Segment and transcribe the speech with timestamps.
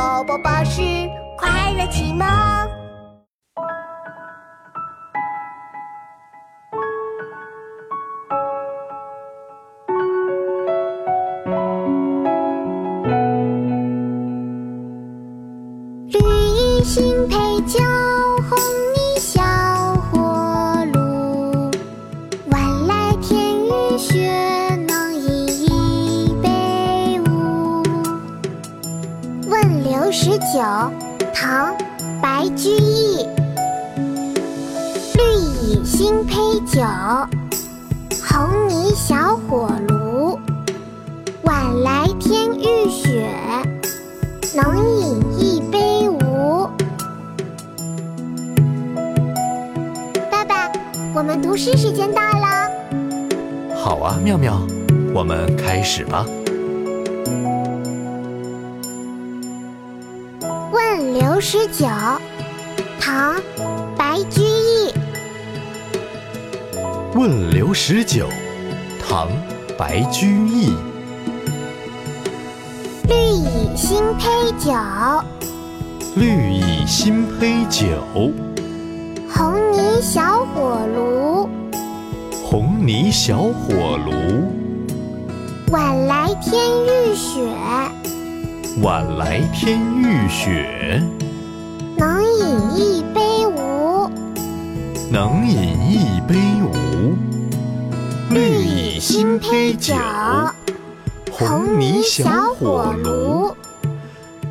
[0.00, 0.80] 宝宝巴士
[1.36, 2.26] 快乐启蒙。
[16.08, 17.39] 绿衣新醅
[30.12, 30.58] 十九，
[31.32, 31.72] 唐·
[32.20, 33.24] 白居易。
[35.14, 35.22] 绿
[35.62, 36.82] 蚁新醅酒，
[38.26, 40.36] 红泥小火炉。
[41.44, 43.30] 晚来天欲雪，
[44.56, 46.68] 能饮一杯无？
[50.28, 50.72] 爸爸，
[51.14, 52.68] 我们读诗时间到了。
[53.76, 54.60] 好啊，妙妙，
[55.14, 56.26] 我们开始吧。
[61.00, 61.86] 问刘十九，
[63.00, 63.34] 唐·
[63.96, 64.92] 白居易。
[67.14, 68.28] 问刘十九，
[69.02, 69.26] 唐·
[69.78, 70.74] 白居易。
[73.08, 74.74] 绿蚁新醅酒，
[76.16, 77.86] 绿蚁新醅酒，
[79.32, 81.48] 红泥小火炉。
[82.44, 84.12] 红泥小火炉。
[85.72, 87.40] 晚来天欲雪，
[88.78, 91.02] 晚来天欲雪。
[91.96, 94.10] 能饮一杯无？
[95.10, 97.16] 能饮一杯无
[98.30, 99.92] 绿蚁新醅酒
[101.32, 103.54] 红泥小火炉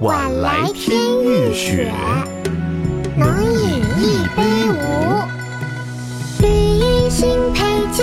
[0.00, 1.92] 晚来天欲雪
[3.16, 5.22] 能饮一杯无
[6.40, 8.02] 绿蚁新醅酒